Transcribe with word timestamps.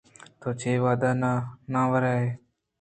تو 0.39 0.49
چے 0.59 0.71
وھد 0.83 1.01
ءَ 1.09 1.19
نان 1.71 1.85
ور 1.91 2.03
ئے؟ 2.11 2.19